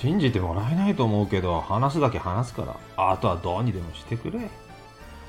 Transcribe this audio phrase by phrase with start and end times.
[0.00, 2.76] 信じてもらえないと思うけど話すだけ話すから。
[2.96, 4.48] あとはどうにでもしてくれ。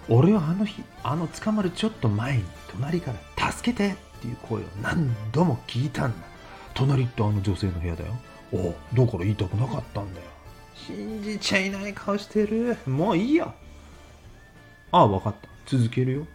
[0.08, 6.28] 俺はあの日あの捕まるちょっと前に隣から「助けて!」っていう声を何度も聞いたんだ。
[6.76, 8.13] 隣ってあの女性の部屋だよ。
[8.51, 8.58] お
[8.96, 10.28] だから言いたくなかったんだよ。
[10.76, 12.78] 信じちゃいない顔してる。
[12.86, 13.54] もういいよ。
[14.92, 15.49] ああ分かった。
[15.65, 16.27] 続ける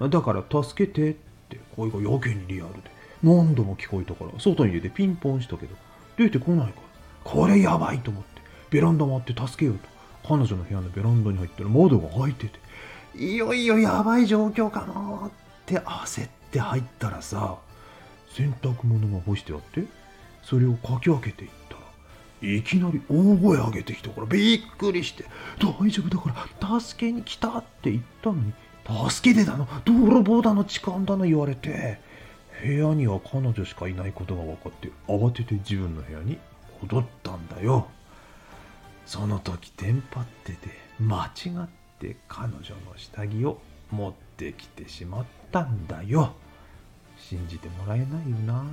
[0.00, 0.08] よ。
[0.08, 1.14] だから助けてっ
[1.48, 1.60] て。
[1.76, 2.90] 声がやけにリアルで。
[3.22, 5.76] 何度も聞こえたから外に出てピンポンしたけど
[6.16, 6.91] 出てこないから。
[7.24, 9.92] これやばいと思ってベランダ回って助けようと。
[10.26, 12.58] 彼女の部屋のベランダに入ったら窓が開いてて
[13.16, 15.30] いよいよやばい状況かなっ
[15.66, 17.58] て焦って入ったらさ
[18.34, 19.84] 洗濯物が干してあって
[20.42, 21.82] それをかき分けていったら
[22.48, 25.24] いきなり大声上げてきたからびっくりして
[25.60, 28.52] 大丈夫だから助けに来たって言ったのに
[29.10, 29.68] 助けてだの。
[29.84, 32.00] 泥棒だの痴漢だの言われて
[32.64, 36.38] 部屋には彼女しかいないことが分かって慌てて自分の部屋に
[36.82, 37.88] 戻ったんだよ。
[39.06, 40.68] その時テンパってて
[41.00, 46.34] 間違って彼女の下着を持ってきてしまったんだよ。
[47.18, 48.64] 信じてもらえないよな。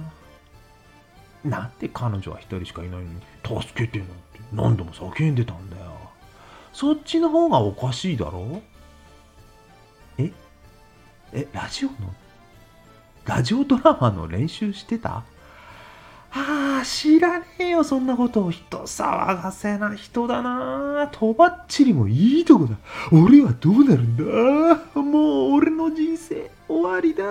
[1.44, 4.14] なんで彼女は一人しかいないのに助けてなんて
[4.52, 5.92] 何度も叫んでたんだよ。
[6.74, 8.62] そっちの方がおかしいだろ。
[10.18, 10.32] え
[11.34, 11.96] えラジオの
[13.26, 15.24] ラジオドラマの練習してた？
[16.86, 18.52] 知らねえよ、そんなことを。
[18.52, 21.10] 人騒がせな人だな。
[21.12, 22.76] とばっちりもいいとこだ。
[23.12, 24.24] 俺はどうなるんだ
[25.02, 27.24] もう俺の人生終わりだ。